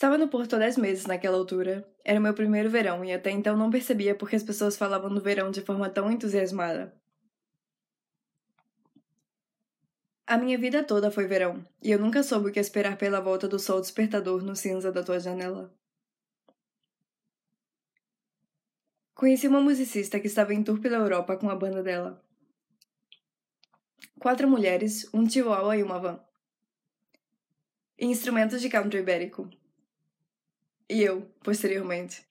Estava 0.00 0.16
no 0.16 0.28
Porto 0.28 0.56
há 0.56 0.58
dez 0.58 0.78
meses 0.78 1.04
naquela 1.04 1.36
altura. 1.36 1.86
Era 2.02 2.18
o 2.18 2.22
meu 2.22 2.32
primeiro 2.32 2.70
verão 2.70 3.04
e 3.04 3.12
até 3.12 3.30
então 3.30 3.54
não 3.54 3.68
percebia 3.68 4.14
porque 4.14 4.34
as 4.34 4.42
pessoas 4.42 4.74
falavam 4.74 5.12
do 5.12 5.20
verão 5.20 5.50
de 5.50 5.60
forma 5.60 5.90
tão 5.90 6.10
entusiasmada. 6.10 6.98
A 10.26 10.38
minha 10.38 10.56
vida 10.56 10.82
toda 10.82 11.10
foi 11.10 11.26
verão, 11.26 11.62
e 11.82 11.90
eu 11.90 11.98
nunca 11.98 12.22
soube 12.22 12.48
o 12.48 12.50
que 12.50 12.58
esperar 12.58 12.96
pela 12.96 13.20
volta 13.20 13.46
do 13.46 13.58
sol 13.58 13.78
despertador 13.78 14.42
no 14.42 14.56
cinza 14.56 14.90
da 14.90 15.02
tua 15.02 15.20
janela. 15.20 15.70
Conheci 19.14 19.48
uma 19.48 19.60
musicista 19.60 20.18
que 20.18 20.28
estava 20.28 20.54
em 20.54 20.64
tour 20.64 20.80
pela 20.80 20.96
Europa 20.96 21.36
com 21.36 21.50
a 21.50 21.54
banda 21.54 21.82
dela. 21.82 22.24
Quatro 24.18 24.48
mulheres, 24.48 25.06
um 25.12 25.28
chihuahua 25.28 25.76
e 25.76 25.82
uma 25.82 25.98
van. 25.98 26.24
E 27.98 28.06
instrumentos 28.06 28.62
de 28.62 28.70
country 28.70 29.00
ibérico. 29.00 29.59
E 30.90 31.04
eu, 31.04 31.22
posteriormente. 31.44 32.26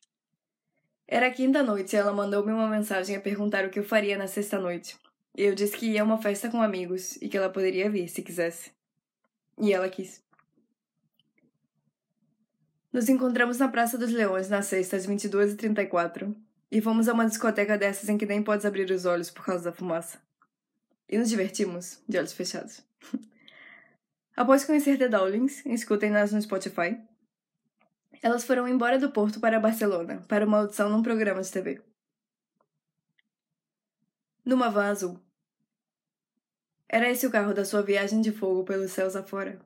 Era 1.07 1.31
quinta-noite 1.31 1.95
e 1.95 1.97
ela 1.97 2.11
mandou-me 2.11 2.51
uma 2.51 2.67
mensagem 2.67 3.15
a 3.15 3.21
perguntar 3.21 3.63
o 3.63 3.69
que 3.69 3.79
eu 3.79 3.85
faria 3.85 4.17
na 4.17 4.27
sexta-noite. 4.27 4.97
Eu 5.33 5.55
disse 5.55 5.77
que 5.77 5.85
ia 5.85 6.01
a 6.01 6.03
uma 6.03 6.21
festa 6.21 6.49
com 6.49 6.61
amigos 6.61 7.15
e 7.21 7.29
que 7.29 7.37
ela 7.37 7.49
poderia 7.49 7.89
vir 7.89 8.09
se 8.09 8.21
quisesse. 8.21 8.71
E 9.57 9.71
ela 9.71 9.87
quis. 9.87 10.21
Nos 12.91 13.07
encontramos 13.07 13.59
na 13.59 13.69
Praça 13.69 13.97
dos 13.97 14.11
Leões 14.11 14.49
na 14.49 14.61
sexta 14.61 14.97
às 14.97 15.07
22h34 15.07 16.35
e 16.69 16.81
fomos 16.81 17.07
a 17.07 17.13
uma 17.13 17.27
discoteca 17.27 17.77
dessas 17.77 18.09
em 18.09 18.17
que 18.17 18.25
nem 18.25 18.43
podes 18.43 18.65
abrir 18.65 18.91
os 18.91 19.05
olhos 19.05 19.31
por 19.31 19.45
causa 19.45 19.63
da 19.63 19.71
fumaça. 19.71 20.21
E 21.07 21.17
nos 21.17 21.29
divertimos, 21.29 22.03
de 22.09 22.17
olhos 22.17 22.33
fechados. 22.33 22.81
Após 24.35 24.65
conhecer 24.65 24.97
The 24.97 25.07
Dowlings, 25.07 25.65
escutem-nas 25.65 26.33
no 26.33 26.41
Spotify, 26.41 26.97
elas 28.21 28.43
foram 28.43 28.67
embora 28.67 28.99
do 28.99 29.11
Porto 29.11 29.39
para 29.39 29.59
Barcelona 29.59 30.21
para 30.27 30.45
uma 30.45 30.59
audição 30.59 30.89
num 30.89 31.03
programa 31.03 31.41
de 31.41 31.51
TV. 31.51 31.81
Numa 34.43 34.69
van 34.69 34.89
azul. 34.89 35.19
Era 36.87 37.09
esse 37.09 37.27
o 37.27 37.31
carro 37.31 37.53
da 37.53 37.63
sua 37.63 37.83
viagem 37.83 38.19
de 38.19 38.31
fogo 38.31 38.63
pelos 38.63 38.91
céus 38.91 39.15
afora. 39.15 39.59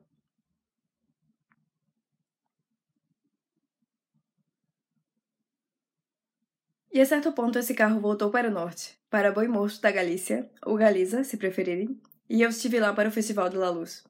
E 6.92 7.00
a 7.00 7.06
certo 7.06 7.32
ponto 7.32 7.58
esse 7.58 7.74
carro 7.74 7.98
voltou 7.98 8.30
para 8.30 8.48
o 8.48 8.52
norte, 8.52 8.96
para 9.10 9.32
Boi 9.32 9.48
Morto 9.48 9.80
da 9.80 9.90
Galícia, 9.90 10.48
ou 10.64 10.76
Galiza, 10.76 11.24
se 11.24 11.36
preferirem, 11.36 12.00
e 12.30 12.42
eu 12.42 12.50
estive 12.50 12.78
lá 12.78 12.92
para 12.92 13.08
o 13.08 13.12
Festival 13.12 13.48
de 13.48 13.56
La 13.56 13.68
Luz. 13.68 14.04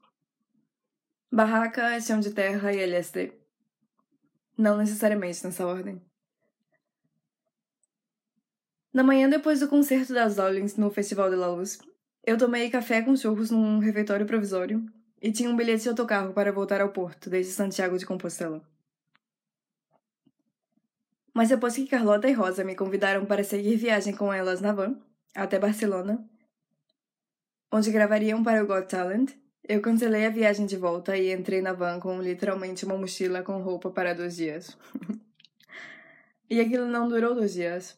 Barraca, 1.32 1.98
chão 2.00 2.20
de 2.20 2.30
terra 2.30 2.74
e 2.74 2.80
LSD. 2.80 3.43
Não 4.56 4.76
necessariamente 4.76 5.44
nessa 5.44 5.66
ordem. 5.66 6.00
Na 8.92 9.02
manhã 9.02 9.28
depois 9.28 9.58
do 9.58 9.68
concerto 9.68 10.14
das 10.14 10.36
Dowlings 10.36 10.76
no 10.76 10.90
Festival 10.90 11.28
de 11.28 11.34
La 11.36 11.48
Luz, 11.48 11.78
eu 12.22 12.38
tomei 12.38 12.70
café 12.70 13.02
com 13.02 13.16
churros 13.16 13.50
num 13.50 13.78
refeitório 13.80 14.24
provisório 14.24 14.86
e 15.20 15.32
tinha 15.32 15.50
um 15.50 15.56
bilhete 15.56 15.82
de 15.82 15.88
autocarro 15.88 16.32
para 16.32 16.52
voltar 16.52 16.80
ao 16.80 16.92
Porto, 16.92 17.28
desde 17.28 17.52
Santiago 17.52 17.98
de 17.98 18.06
Compostela. 18.06 18.62
Mas 21.34 21.48
depois 21.48 21.74
que 21.74 21.86
Carlota 21.86 22.28
e 22.28 22.32
Rosa 22.32 22.62
me 22.62 22.76
convidaram 22.76 23.26
para 23.26 23.42
seguir 23.42 23.76
viagem 23.76 24.14
com 24.14 24.32
elas 24.32 24.60
na 24.60 24.72
van, 24.72 24.96
até 25.34 25.58
Barcelona, 25.58 26.24
onde 27.72 27.90
gravariam 27.90 28.44
para 28.44 28.62
o 28.62 28.66
Got 28.66 28.86
Talent, 28.86 29.32
eu 29.66 29.80
cancelei 29.80 30.26
a 30.26 30.30
viagem 30.30 30.66
de 30.66 30.76
volta 30.76 31.16
e 31.16 31.32
entrei 31.32 31.62
na 31.62 31.72
van 31.72 31.98
com 31.98 32.20
literalmente 32.20 32.84
uma 32.84 32.98
mochila 32.98 33.42
com 33.42 33.62
roupa 33.62 33.90
para 33.90 34.14
dois 34.14 34.36
dias. 34.36 34.76
e 36.50 36.60
aquilo 36.60 36.86
não 36.86 37.08
durou 37.08 37.34
dois 37.34 37.54
dias. 37.54 37.96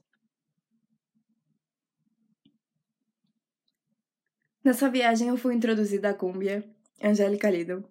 Nessa 4.63 4.89
viagem 4.89 5.29
eu 5.29 5.37
fui 5.37 5.55
introduzida 5.55 6.11
à 6.11 6.15
cúmbia, 6.15 6.65
Angélica 7.03 7.51
Lidl, 7.51 7.85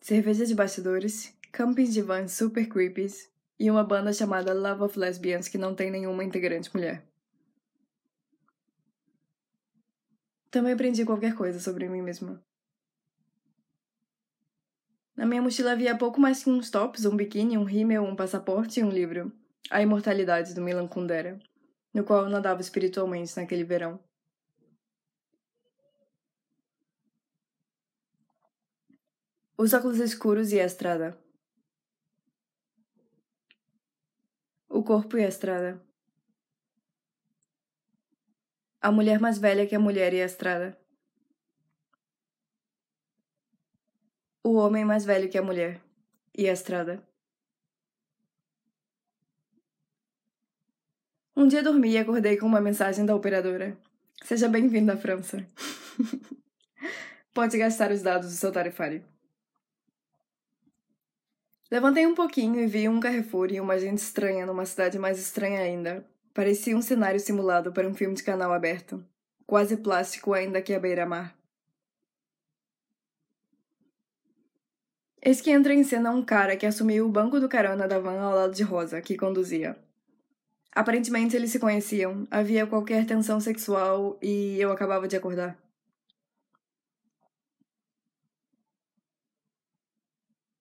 cerveja 0.00 0.44
de 0.44 0.54
bastidores, 0.54 1.32
campings 1.52 1.92
de 1.92 2.02
vans 2.02 2.32
super 2.32 2.68
creepies 2.68 3.30
e 3.58 3.70
uma 3.70 3.84
banda 3.84 4.12
chamada 4.12 4.52
Love 4.52 4.82
of 4.82 4.98
Lesbians 4.98 5.48
que 5.48 5.58
não 5.58 5.74
tem 5.74 5.90
nenhuma 5.90 6.24
integrante 6.24 6.70
mulher. 6.74 7.04
Também 10.50 10.72
aprendi 10.72 11.04
qualquer 11.04 11.34
coisa 11.34 11.60
sobre 11.60 11.88
mim 11.88 12.02
mesma. 12.02 12.42
Na 15.20 15.26
minha 15.26 15.42
mochila 15.42 15.72
havia 15.72 15.98
pouco 15.98 16.18
mais 16.18 16.42
que 16.42 16.48
uns 16.48 16.70
tops, 16.70 17.04
um 17.04 17.14
biquíni, 17.14 17.58
um 17.58 17.64
rímel, 17.64 18.02
um 18.04 18.16
passaporte 18.16 18.80
e 18.80 18.82
um 18.82 18.88
livro, 18.88 19.30
A 19.70 19.82
Imortalidade 19.82 20.54
do 20.54 20.62
Milan 20.62 20.88
Kundera, 20.88 21.38
no 21.92 22.02
qual 22.04 22.22
eu 22.22 22.30
nadava 22.30 22.62
espiritualmente 22.62 23.36
naquele 23.36 23.62
verão. 23.62 24.00
Os 29.58 29.74
óculos 29.74 29.98
escuros 29.98 30.52
e 30.52 30.58
a 30.58 30.64
estrada. 30.64 31.22
O 34.70 34.82
corpo 34.82 35.18
e 35.18 35.24
a 35.26 35.28
estrada. 35.28 35.84
A 38.80 38.90
mulher 38.90 39.20
mais 39.20 39.36
velha 39.36 39.66
que 39.66 39.74
a 39.74 39.78
mulher 39.78 40.14
e 40.14 40.22
a 40.22 40.24
estrada. 40.24 40.79
O 44.50 44.54
homem 44.54 44.84
mais 44.84 45.04
velho 45.04 45.28
que 45.28 45.38
a 45.38 45.42
mulher 45.42 45.80
e 46.36 46.48
a 46.48 46.52
estrada. 46.52 47.00
Um 51.36 51.46
dia 51.46 51.62
dormi 51.62 51.92
e 51.92 51.98
acordei 51.98 52.36
com 52.36 52.46
uma 52.46 52.60
mensagem 52.60 53.06
da 53.06 53.14
operadora. 53.14 53.78
Seja 54.24 54.48
bem-vindo 54.48 54.90
à 54.90 54.96
França. 54.96 55.46
Pode 57.32 57.56
gastar 57.58 57.92
os 57.92 58.02
dados 58.02 58.28
do 58.28 58.34
seu 58.34 58.50
tarifário. 58.50 59.04
Levantei 61.70 62.04
um 62.04 62.16
pouquinho 62.16 62.58
e 62.58 62.66
vi 62.66 62.88
um 62.88 62.98
Carrefour 62.98 63.52
e 63.52 63.60
uma 63.60 63.78
gente 63.78 63.98
estranha 63.98 64.44
numa 64.46 64.66
cidade 64.66 64.98
mais 64.98 65.16
estranha 65.16 65.60
ainda. 65.60 66.04
Parecia 66.34 66.76
um 66.76 66.82
cenário 66.82 67.20
simulado 67.20 67.72
para 67.72 67.86
um 67.86 67.94
filme 67.94 68.16
de 68.16 68.24
canal 68.24 68.52
aberto. 68.52 69.00
Quase 69.46 69.76
plástico 69.76 70.34
ainda 70.34 70.60
que 70.60 70.74
a 70.74 70.80
beira-mar. 70.80 71.39
Eis 75.22 75.42
que 75.42 75.50
entra 75.50 75.74
em 75.74 75.84
cena 75.84 76.10
um 76.10 76.24
cara 76.24 76.56
que 76.56 76.64
assumiu 76.64 77.06
o 77.06 77.10
banco 77.10 77.38
do 77.38 77.48
carona 77.48 77.86
da 77.86 77.98
van 77.98 78.18
ao 78.18 78.34
lado 78.34 78.54
de 78.54 78.62
Rosa, 78.62 79.02
que 79.02 79.18
conduzia. 79.18 79.78
Aparentemente 80.72 81.36
eles 81.36 81.50
se 81.50 81.58
conheciam, 81.58 82.26
havia 82.30 82.66
qualquer 82.66 83.04
tensão 83.04 83.38
sexual 83.38 84.18
e 84.22 84.58
eu 84.58 84.72
acabava 84.72 85.06
de 85.06 85.16
acordar. 85.16 85.58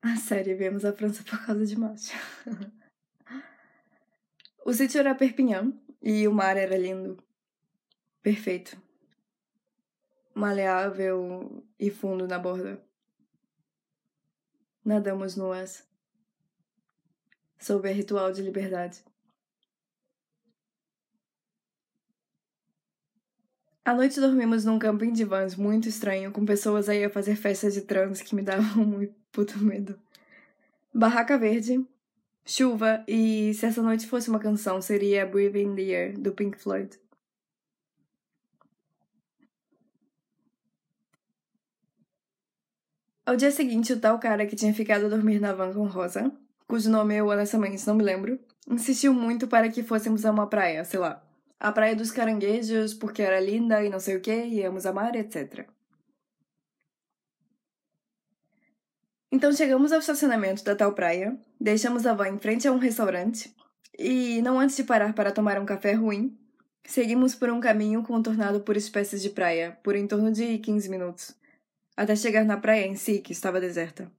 A 0.02 0.18
série, 0.18 0.56
viemos 0.56 0.84
a 0.84 0.92
França 0.92 1.24
por 1.24 1.46
causa 1.46 1.66
de 1.66 1.78
macho. 1.78 2.12
o 4.66 4.74
sítio 4.74 5.00
era 5.00 5.16
Perpignan 5.16 5.72
e 6.02 6.28
o 6.28 6.34
mar 6.34 6.58
era 6.58 6.78
lindo. 6.78 7.22
Perfeito. 8.22 8.78
Maleável 10.34 11.64
e 11.80 11.90
fundo 11.90 12.28
na 12.28 12.40
borda. 12.40 12.89
Nadamos 14.84 15.36
nuas. 15.36 15.84
Sob 17.60 17.88
a 17.88 17.92
ritual 17.92 18.32
de 18.32 18.42
liberdade. 18.42 19.04
À 23.84 23.94
noite 23.94 24.20
dormimos 24.20 24.66
num 24.66 24.78
camping 24.78 25.12
de 25.12 25.24
vans 25.24 25.56
muito 25.56 25.90
estranho, 25.90 26.32
com 26.32 26.46
pessoas 26.46 26.88
aí 26.88 27.04
a 27.04 27.10
fazer 27.10 27.36
festas 27.36 27.74
de 27.74 27.82
trans 27.82 28.22
que 28.22 28.36
me 28.36 28.42
davam 28.44 28.86
muito 28.86 29.16
puto 29.32 29.58
medo. 29.58 30.00
Barraca 30.94 31.38
Verde, 31.38 31.84
Chuva 32.46 33.04
e 33.08 33.54
se 33.54 33.66
essa 33.66 33.82
noite 33.82 34.08
fosse 34.08 34.30
uma 34.30 34.40
canção, 34.40 34.82
seria 34.82 35.26
Breathe 35.26 35.58
in 35.58 35.76
the 35.76 35.82
Air, 35.82 36.20
do 36.20 36.32
Pink 36.32 36.58
Floyd. 36.58 37.00
Ao 43.30 43.36
dia 43.36 43.52
seguinte, 43.52 43.94
o 43.94 44.00
tal 44.00 44.18
cara 44.18 44.48
que 44.48 44.56
tinha 44.56 44.74
ficado 44.74 45.06
a 45.06 45.10
dormir 45.10 45.40
na 45.40 45.54
van 45.54 45.72
com 45.72 45.86
Rosa, 45.86 46.32
cujo 46.68 46.90
nome 46.90 47.16
eu 47.16 47.28
honestamente 47.28 47.86
não 47.86 47.94
me 47.94 48.04
lembro, 48.04 48.40
insistiu 48.68 49.14
muito 49.14 49.48
para 49.48 49.70
que 49.70 49.84
fôssemos 49.84 50.26
a 50.26 50.32
uma 50.32 50.48
praia, 50.48 50.84
sei 50.84 51.00
lá, 51.00 51.24
a 51.60 51.72
Praia 51.72 51.96
dos 51.96 52.10
Caranguejos, 52.10 52.96
porque 52.96 53.22
era 53.22 53.40
linda 53.40 53.86
e 53.86 53.90
não 53.92 54.00
sei 54.00 54.16
o 54.16 54.20
que, 54.20 54.34
íamos 54.34 54.88
amar, 54.88 55.16
etc. 55.16 55.68
Então 59.32 59.54
chegamos 59.54 59.92
ao 59.92 60.00
estacionamento 60.00 60.64
da 60.64 60.76
tal 60.76 60.94
praia, 60.94 61.40
deixamos 61.62 62.08
a 62.08 62.16
van 62.16 62.30
em 62.30 62.40
frente 62.40 62.68
a 62.68 62.72
um 62.72 62.80
restaurante 62.80 63.56
e, 63.96 64.42
não 64.42 64.60
antes 64.60 64.76
de 64.76 64.84
parar 64.84 65.14
para 65.14 65.32
tomar 65.32 65.60
um 65.60 65.68
café 65.68 65.94
ruim, 65.94 66.36
seguimos 66.84 67.36
por 67.36 67.52
um 67.52 67.60
caminho 67.60 68.02
contornado 68.02 68.62
por 68.62 68.76
espécies 68.76 69.22
de 69.22 69.30
praia, 69.30 69.78
por 69.84 69.96
em 69.96 70.08
torno 70.08 70.32
de 70.32 70.58
15 70.58 70.90
minutos, 70.90 71.40
até 72.00 72.16
chegar 72.16 72.46
na 72.46 72.56
praia 72.56 72.88
em 72.88 72.96
si, 72.96 73.20
que 73.20 73.34
estava 73.34 73.60
deserta. 73.60 74.10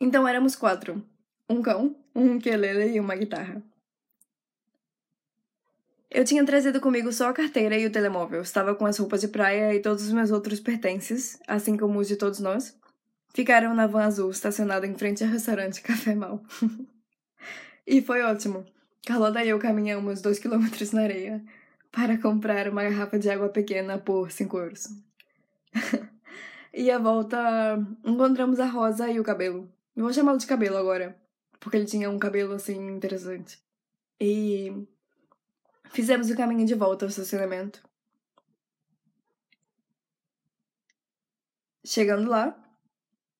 Então 0.00 0.28
éramos 0.28 0.54
quatro: 0.54 1.04
um 1.50 1.60
cão, 1.60 1.96
um 2.14 2.36
ukulele 2.36 2.94
e 2.94 3.00
uma 3.00 3.16
guitarra. 3.16 3.60
Eu 6.08 6.24
tinha 6.24 6.46
trazido 6.46 6.80
comigo 6.80 7.12
só 7.12 7.30
a 7.30 7.32
carteira 7.32 7.76
e 7.76 7.84
o 7.84 7.90
telemóvel. 7.90 8.42
Estava 8.42 8.76
com 8.76 8.86
as 8.86 8.96
roupas 8.96 9.22
de 9.22 9.26
praia 9.26 9.74
e 9.74 9.82
todos 9.82 10.04
os 10.04 10.12
meus 10.12 10.30
outros 10.30 10.60
pertences, 10.60 11.36
assim 11.48 11.76
como 11.76 11.98
os 11.98 12.06
de 12.06 12.14
todos 12.14 12.38
nós, 12.38 12.78
ficaram 13.34 13.74
na 13.74 13.88
van 13.88 14.04
azul 14.04 14.30
estacionada 14.30 14.86
em 14.86 14.94
frente 14.94 15.24
ao 15.24 15.30
restaurante 15.30 15.82
Café 15.82 16.14
Mal. 16.14 16.40
e 17.84 18.00
foi 18.00 18.22
ótimo. 18.22 18.64
Carlota 19.04 19.44
e 19.44 19.48
eu 19.48 19.58
caminhamos 19.58 20.22
dois 20.22 20.38
quilômetros 20.38 20.92
na 20.92 21.02
areia 21.02 21.44
para 21.90 22.16
comprar 22.18 22.68
uma 22.68 22.84
garrafa 22.84 23.18
de 23.18 23.28
água 23.28 23.48
pequena 23.48 23.98
por 23.98 24.30
cinco 24.30 24.58
euros. 24.58 24.86
e 26.72 26.90
à 26.90 26.98
volta 26.98 27.38
encontramos 28.04 28.60
a 28.60 28.66
Rosa 28.66 29.10
e 29.10 29.20
o 29.20 29.24
cabelo. 29.24 29.70
Vou 29.96 30.12
chamá-lo 30.12 30.38
de 30.38 30.46
cabelo 30.46 30.76
agora, 30.76 31.20
porque 31.60 31.76
ele 31.76 31.86
tinha 31.86 32.10
um 32.10 32.18
cabelo 32.18 32.54
assim 32.54 32.88
interessante. 32.88 33.58
E 34.20 34.86
fizemos 35.90 36.30
o 36.30 36.36
caminho 36.36 36.66
de 36.66 36.74
volta 36.74 37.04
ao 37.04 37.08
estacionamento. 37.08 37.82
Chegando 41.84 42.30
lá, 42.30 42.56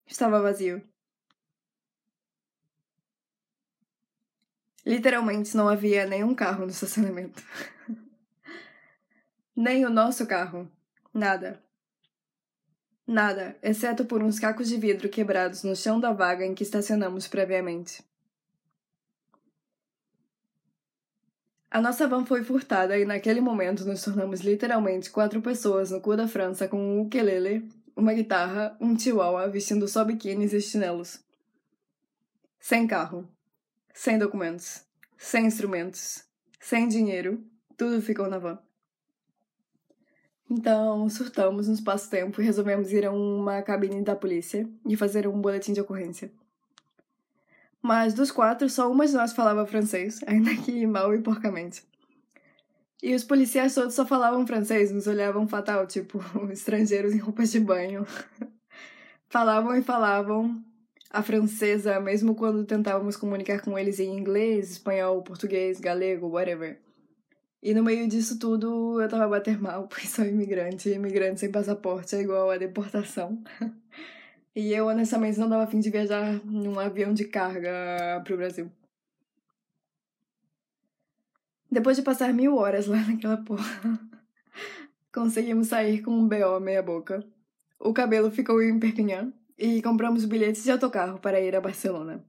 estava 0.06 0.40
vazio. 0.40 0.82
Literalmente 4.86 5.56
não 5.56 5.66
havia 5.66 6.06
nenhum 6.06 6.34
carro 6.34 6.66
no 6.66 6.70
estacionamento. 6.70 7.42
Nem 9.56 9.86
o 9.86 9.90
nosso 9.90 10.26
carro. 10.26 10.70
Nada. 11.12 11.63
Nada, 13.06 13.54
exceto 13.62 14.06
por 14.06 14.22
uns 14.22 14.38
cacos 14.38 14.66
de 14.68 14.78
vidro 14.78 15.10
quebrados 15.10 15.62
no 15.62 15.76
chão 15.76 16.00
da 16.00 16.10
vaga 16.12 16.44
em 16.44 16.54
que 16.54 16.62
estacionamos 16.62 17.28
previamente. 17.28 18.02
A 21.70 21.82
nossa 21.82 22.08
van 22.08 22.24
foi 22.24 22.42
furtada 22.42 22.96
e 22.96 23.04
naquele 23.04 23.40
momento 23.40 23.84
nos 23.84 24.02
tornamos 24.02 24.40
literalmente 24.40 25.10
quatro 25.10 25.42
pessoas 25.42 25.90
no 25.90 26.00
cu 26.00 26.16
da 26.16 26.26
França 26.26 26.66
com 26.66 26.78
um 26.78 27.00
ukulele, 27.02 27.68
uma 27.94 28.14
guitarra, 28.14 28.76
um 28.80 28.98
chihuahua 28.98 29.48
vestindo 29.48 29.86
só 29.86 30.04
biquínis 30.04 30.52
e 30.54 30.60
chinelos. 30.60 31.22
Sem 32.58 32.86
carro, 32.86 33.28
sem 33.92 34.18
documentos, 34.18 34.82
sem 35.18 35.46
instrumentos, 35.46 36.24
sem 36.58 36.88
dinheiro, 36.88 37.44
tudo 37.76 38.00
ficou 38.00 38.30
na 38.30 38.38
van. 38.38 38.58
Então, 40.50 41.08
surtamos 41.08 41.68
no 41.68 41.74
espaço-tempo 41.74 42.40
e 42.40 42.44
resolvemos 42.44 42.92
ir 42.92 43.06
a 43.06 43.12
uma 43.12 43.62
cabine 43.62 44.02
da 44.02 44.14
polícia 44.14 44.68
e 44.86 44.96
fazer 44.96 45.26
um 45.26 45.40
boletim 45.40 45.72
de 45.72 45.80
ocorrência. 45.80 46.30
Mas 47.80 48.14
dos 48.14 48.30
quatro, 48.30 48.68
só 48.68 48.90
uma 48.90 49.06
de 49.06 49.12
nós 49.12 49.32
falava 49.32 49.66
francês, 49.66 50.20
ainda 50.26 50.54
que 50.54 50.86
mal 50.86 51.14
e 51.14 51.20
porcamente. 51.20 51.82
E 53.02 53.14
os 53.14 53.24
policiais 53.24 53.74
todos 53.74 53.94
só 53.94 54.06
falavam 54.06 54.46
francês, 54.46 54.90
nos 54.90 55.06
olhavam 55.06 55.46
fatal, 55.46 55.86
tipo, 55.86 56.18
estrangeiros 56.50 57.12
em 57.12 57.18
roupas 57.18 57.50
de 57.52 57.60
banho. 57.60 58.06
falavam 59.28 59.76
e 59.76 59.82
falavam 59.82 60.62
a 61.10 61.22
francesa, 61.22 62.00
mesmo 62.00 62.34
quando 62.34 62.64
tentávamos 62.64 63.16
comunicar 63.16 63.60
com 63.60 63.78
eles 63.78 64.00
em 64.00 64.16
inglês, 64.16 64.72
espanhol, 64.72 65.22
português, 65.22 65.78
galego, 65.78 66.28
whatever. 66.28 66.80
E 67.64 67.72
no 67.72 67.82
meio 67.82 68.06
disso 68.06 68.38
tudo, 68.38 69.00
eu 69.00 69.08
tava 69.08 69.26
bater 69.26 69.58
mal, 69.58 69.88
porque 69.88 70.06
sou 70.06 70.26
imigrante, 70.26 70.90
e 70.90 70.92
imigrante 70.92 71.40
sem 71.40 71.50
passaporte 71.50 72.14
é 72.14 72.20
igual 72.20 72.50
a 72.50 72.58
deportação. 72.58 73.42
e 74.54 74.70
eu, 74.70 74.86
honestamente, 74.86 75.40
não 75.40 75.48
dava 75.48 75.66
fim 75.66 75.80
de 75.80 75.88
viajar 75.88 76.44
num 76.44 76.78
avião 76.78 77.14
de 77.14 77.24
carga 77.24 77.72
pro 78.22 78.36
Brasil. 78.36 78.70
Depois 81.70 81.96
de 81.96 82.02
passar 82.02 82.34
mil 82.34 82.54
horas 82.56 82.86
lá 82.86 82.98
naquela 83.08 83.38
porra, 83.38 83.98
conseguimos 85.10 85.68
sair 85.68 86.02
com 86.02 86.10
um 86.10 86.28
BO 86.28 86.60
meia 86.60 86.82
boca. 86.82 87.24
O 87.80 87.94
cabelo 87.94 88.30
ficou 88.30 88.62
em 88.62 88.78
Perpignan 88.78 89.32
e 89.56 89.80
compramos 89.80 90.26
bilhetes 90.26 90.64
de 90.64 90.70
autocarro 90.70 91.18
para 91.18 91.40
ir 91.40 91.56
a 91.56 91.62
Barcelona. 91.62 92.22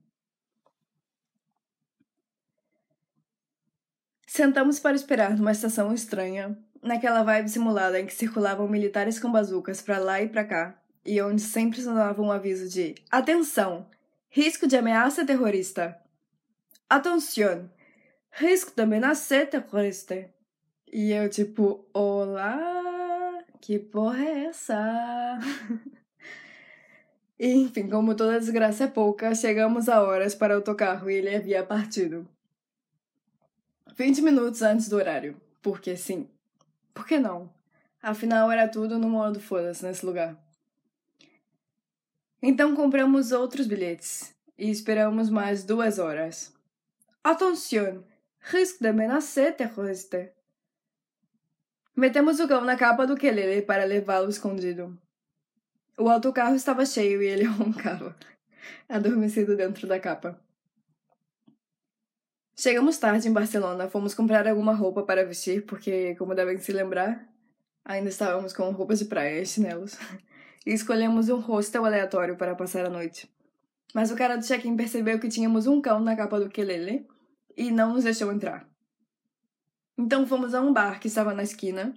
Sentamos 4.36 4.78
para 4.78 4.94
esperar 4.94 5.34
numa 5.34 5.52
estação 5.52 5.94
estranha, 5.94 6.58
naquela 6.82 7.22
vibe 7.22 7.48
simulada 7.48 7.98
em 7.98 8.04
que 8.04 8.12
circulavam 8.12 8.68
militares 8.68 9.18
com 9.18 9.32
bazucas 9.32 9.80
para 9.80 9.96
lá 9.96 10.20
e 10.20 10.28
para 10.28 10.44
cá, 10.44 10.78
e 11.06 11.22
onde 11.22 11.40
sempre 11.40 11.80
sonava 11.80 12.20
um 12.20 12.30
aviso 12.30 12.68
de 12.68 12.96
Atenção! 13.10 13.88
Risco 14.28 14.66
de 14.66 14.76
ameaça 14.76 15.24
terrorista! 15.24 15.96
Atenção! 16.86 17.70
Risco 18.30 18.76
de 18.76 18.82
ameaça 18.82 19.46
terrorista! 19.46 20.28
E 20.92 21.12
eu, 21.12 21.30
tipo, 21.30 21.88
olá! 21.94 23.42
Que 23.58 23.78
porra 23.78 24.22
é 24.22 24.44
essa? 24.48 25.38
e, 27.38 27.54
enfim, 27.56 27.88
como 27.88 28.14
toda 28.14 28.38
desgraça 28.38 28.84
é 28.84 28.86
pouca, 28.86 29.34
chegamos 29.34 29.88
a 29.88 30.02
horas 30.02 30.34
para 30.34 30.52
o 30.52 30.56
autocarro 30.56 31.08
e 31.08 31.14
ele 31.14 31.34
havia 31.34 31.64
partido. 31.64 32.28
20 33.96 34.20
minutos 34.20 34.60
antes 34.60 34.88
do 34.88 34.96
horário. 34.96 35.40
Porque 35.62 35.96
sim. 35.96 36.28
Por 36.92 37.06
que 37.06 37.18
não? 37.18 37.50
Afinal, 38.02 38.52
era 38.52 38.68
tudo 38.68 38.98
no 38.98 39.08
modo 39.08 39.40
foda-se 39.40 39.84
nesse 39.84 40.04
lugar. 40.04 40.36
Então 42.42 42.76
compramos 42.76 43.32
outros 43.32 43.66
bilhetes 43.66 44.34
e 44.58 44.70
esperamos 44.70 45.30
mais 45.30 45.64
duas 45.64 45.98
horas. 45.98 46.54
Atenção! 47.24 48.04
Risco 48.38 48.84
de 48.84 48.92
menacer 48.92 49.56
terrorista. 49.56 50.30
Metemos 51.96 52.38
o 52.38 52.46
cão 52.46 52.60
na 52.60 52.76
capa 52.76 53.06
do 53.06 53.16
quelele 53.16 53.62
para 53.62 53.84
levá-lo 53.84 54.28
escondido. 54.28 54.96
O 55.98 56.10
autocarro 56.10 56.54
estava 56.54 56.84
cheio 56.84 57.22
e 57.22 57.26
ele 57.26 57.44
roncava, 57.48 58.14
adormecido 58.88 59.56
dentro 59.56 59.88
da 59.88 59.98
capa. 59.98 60.38
Chegamos 62.58 62.96
tarde 62.96 63.28
em 63.28 63.32
Barcelona, 63.32 63.86
fomos 63.86 64.14
comprar 64.14 64.48
alguma 64.48 64.72
roupa 64.72 65.02
para 65.02 65.26
vestir, 65.26 65.66
porque, 65.66 66.14
como 66.14 66.34
devem 66.34 66.58
se 66.58 66.72
lembrar, 66.72 67.28
ainda 67.84 68.08
estávamos 68.08 68.54
com 68.54 68.70
roupas 68.70 68.98
de 68.98 69.04
praia 69.04 69.42
e 69.42 69.46
chinelos. 69.46 69.96
E 70.64 70.72
escolhemos 70.72 71.28
um 71.28 71.38
hostel 71.38 71.84
aleatório 71.84 72.34
para 72.36 72.56
passar 72.56 72.84
a 72.84 72.90
noite. 72.90 73.30
Mas 73.94 74.10
o 74.10 74.16
cara 74.16 74.36
do 74.36 74.44
check-in 74.44 74.76
percebeu 74.76 75.20
que 75.20 75.28
tínhamos 75.28 75.68
um 75.68 75.80
cão 75.80 76.00
na 76.00 76.16
capa 76.16 76.40
do 76.40 76.48
quelele 76.48 77.06
e 77.56 77.70
não 77.70 77.94
nos 77.94 78.02
deixou 78.02 78.32
entrar. 78.32 78.68
Então 79.96 80.26
fomos 80.26 80.54
a 80.54 80.60
um 80.60 80.72
bar 80.72 80.98
que 80.98 81.06
estava 81.06 81.32
na 81.32 81.44
esquina 81.44 81.94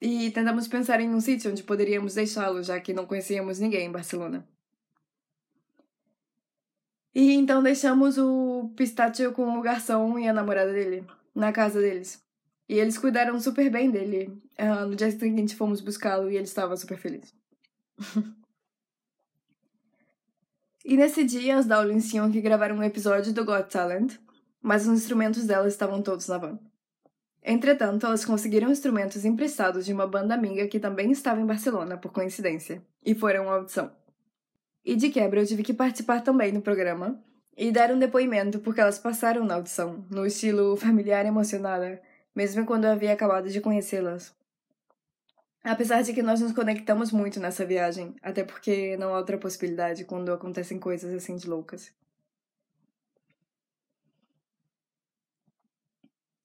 e 0.00 0.30
tentamos 0.30 0.66
pensar 0.66 1.00
em 1.00 1.14
um 1.14 1.20
sítio 1.20 1.50
onde 1.50 1.62
poderíamos 1.62 2.14
deixá-lo, 2.14 2.62
já 2.62 2.80
que 2.80 2.94
não 2.94 3.04
conhecíamos 3.04 3.58
ninguém 3.58 3.88
em 3.88 3.92
Barcelona. 3.92 4.48
E 7.14 7.32
então 7.32 7.62
deixamos 7.62 8.16
o 8.16 8.72
Pistácio 8.74 9.32
com 9.32 9.58
o 9.58 9.62
garçom 9.62 10.18
e 10.18 10.26
a 10.26 10.32
namorada 10.32 10.72
dele 10.72 11.04
na 11.34 11.52
casa 11.52 11.80
deles. 11.80 12.22
E 12.68 12.78
eles 12.78 12.96
cuidaram 12.96 13.38
super 13.38 13.70
bem 13.70 13.90
dele. 13.90 14.42
Uh, 14.58 14.86
no 14.86 14.96
dia 14.96 15.10
seguinte 15.10 15.54
fomos 15.54 15.80
buscá-lo 15.80 16.30
e 16.30 16.36
ele 16.36 16.44
estava 16.44 16.76
super 16.76 16.96
feliz. 16.96 17.34
e 20.84 20.96
nesse 20.96 21.24
dia 21.24 21.58
as 21.58 21.66
Dowlings 21.66 22.08
tinham 22.10 22.30
que 22.30 22.40
gravar 22.40 22.72
um 22.72 22.82
episódio 22.82 23.32
do 23.32 23.44
Got 23.44 23.68
Talent, 23.70 24.14
mas 24.62 24.86
os 24.86 24.94
instrumentos 24.94 25.44
delas 25.44 25.74
estavam 25.74 26.00
todos 26.00 26.28
na 26.28 26.38
van. 26.38 26.58
Entretanto, 27.44 28.06
elas 28.06 28.24
conseguiram 28.24 28.70
instrumentos 28.70 29.24
emprestados 29.24 29.84
de 29.84 29.92
uma 29.92 30.06
banda 30.06 30.32
amiga 30.32 30.68
que 30.68 30.78
também 30.78 31.10
estava 31.10 31.40
em 31.40 31.46
Barcelona, 31.46 31.98
por 31.98 32.12
coincidência, 32.12 32.80
e 33.04 33.16
foram 33.16 33.50
à 33.50 33.56
audição. 33.56 33.90
E 34.84 34.96
de 34.96 35.10
quebra 35.10 35.40
eu 35.40 35.46
tive 35.46 35.62
que 35.62 35.72
participar 35.72 36.22
também 36.22 36.52
no 36.52 36.60
programa 36.60 37.22
e 37.56 37.70
dar 37.70 37.90
um 37.92 37.98
depoimento 37.98 38.58
porque 38.58 38.80
elas 38.80 38.98
passaram 38.98 39.44
na 39.44 39.54
audição, 39.54 40.04
no 40.10 40.26
estilo 40.26 40.76
familiar 40.76 41.24
emocionada, 41.24 42.00
mesmo 42.34 42.66
quando 42.66 42.84
eu 42.84 42.90
havia 42.90 43.12
acabado 43.12 43.48
de 43.48 43.60
conhecê-las. 43.60 44.34
Apesar 45.62 46.02
de 46.02 46.12
que 46.12 46.22
nós 46.22 46.40
nos 46.40 46.52
conectamos 46.52 47.12
muito 47.12 47.38
nessa 47.38 47.64
viagem, 47.64 48.16
até 48.20 48.42
porque 48.42 48.96
não 48.96 49.14
há 49.14 49.18
outra 49.18 49.38
possibilidade 49.38 50.04
quando 50.04 50.32
acontecem 50.32 50.78
coisas 50.80 51.14
assim 51.14 51.36
de 51.36 51.48
loucas. 51.48 51.92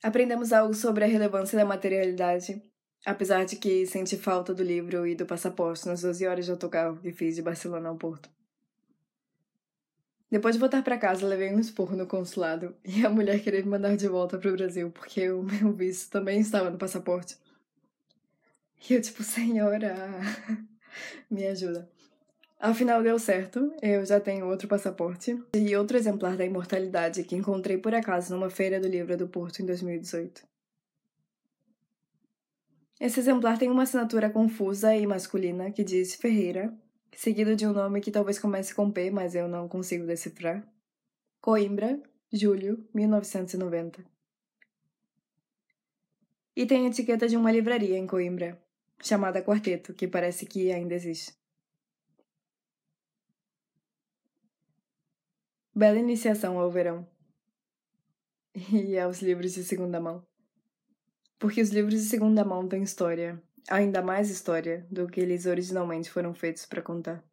Aprendemos 0.04 0.54
algo 0.54 0.76
sobre 0.76 1.04
a 1.04 1.08
relevância 1.08 1.58
da 1.58 1.66
materialidade 1.66 2.62
Apesar 3.06 3.46
de 3.46 3.56
que 3.56 3.86
senti 3.86 4.18
falta 4.18 4.54
do 4.54 4.64
livro 4.64 5.08
e 5.08 5.16
do 5.16 5.26
passaporte 5.26 5.88
nas 5.88 6.02
12 6.02 6.28
horas 6.28 6.46
de 6.46 6.52
autocarro 6.52 6.98
que 6.98 7.12
fiz 7.12 7.36
de 7.36 7.42
Barcelona 7.42 7.90
ao 7.90 7.96
Porto. 7.96 8.30
Depois 10.30 10.56
de 10.56 10.60
voltar 10.60 10.84
para 10.84 10.98
casa, 10.98 11.26
levei 11.26 11.54
um 11.54 11.60
esporro 11.60 11.96
no 11.96 12.06
consulado 12.06 12.76
e 12.84 13.06
a 13.06 13.10
mulher 13.10 13.42
queria 13.42 13.64
me 13.64 13.70
mandar 13.70 13.96
de 13.96 14.10
volta 14.10 14.38
para 14.38 14.50
o 14.50 14.58
Brasil 14.58 14.92
porque 14.92 15.30
o 15.30 15.42
meu 15.44 15.72
visto 15.72 16.12
também 16.12 16.42
estava 16.42 16.70
no 16.70 16.78
passaporte. 16.78 17.38
E 18.90 18.94
eu, 18.94 19.02
tipo, 19.02 19.24
senhora, 19.24 19.96
me 21.32 21.48
ajuda. 21.48 21.90
Afinal, 22.60 23.02
deu 23.04 23.18
certo. 23.20 23.74
Eu 23.82 24.06
já 24.06 24.20
tenho 24.20 24.48
outro 24.48 24.68
passaporte 24.68 25.42
e 25.56 25.76
outro 25.76 25.96
exemplar 25.96 26.36
da 26.36 26.46
imortalidade 26.46 27.24
que 27.24 27.36
encontrei 27.36 27.78
por 27.78 27.94
acaso 27.94 28.34
numa 28.34 28.50
feira 28.50 28.80
do 28.80 28.88
livro 28.88 29.16
do 29.16 29.28
Porto 29.28 29.62
em 29.62 29.66
2018. 29.66 30.46
Esse 33.00 33.20
exemplar 33.20 33.60
tem 33.60 33.70
uma 33.70 33.84
assinatura 33.84 34.30
confusa 34.30 34.96
e 34.96 35.06
masculina 35.06 35.72
que 35.72 35.84
diz 35.84 36.16
Ferreira, 36.16 36.76
seguido 37.16 37.56
de 37.56 37.68
um 37.68 37.72
nome 37.72 38.02
que 38.02 38.12
talvez 38.12 38.40
comece 38.40 38.74
com 38.74 38.92
P, 38.92 39.12
mas 39.12 39.36
eu 39.36 39.48
não 39.48 39.68
consigo 39.68 40.06
decifrar. 40.06 40.68
Coimbra, 41.40 42.02
julho 42.34 42.90
1990. 42.96 44.04
E 46.56 46.66
tem 46.66 46.86
a 46.86 46.90
etiqueta 46.90 47.28
de 47.28 47.38
uma 47.38 47.52
livraria 47.52 47.96
em 47.96 48.08
Coimbra, 48.08 48.60
chamada 49.00 49.44
Quarteto, 49.44 49.94
que 49.94 50.08
parece 50.08 50.48
que 50.48 50.72
ainda 50.72 50.96
existe. 50.96 51.38
Bela 55.74 56.00
iniciação 56.00 56.58
ao 56.58 56.72
verão. 56.72 57.08
E 58.74 58.98
aos 58.98 59.22
livros 59.22 59.54
de 59.54 59.64
segunda 59.64 60.00
mão. 60.00 60.26
Porque 61.40 61.62
os 61.62 61.70
livros 61.70 61.96
de 61.96 62.08
segunda 62.08 62.44
mão 62.46 62.68
têm 62.68 62.84
história, 62.84 63.42
ainda 63.70 64.02
mais 64.02 64.30
história 64.30 64.86
do 64.90 65.08
que 65.08 65.20
eles 65.20 65.46
originalmente 65.46 66.10
foram 66.10 66.34
feitos 66.34 66.66
para 66.66 66.82
contar. 66.82 67.24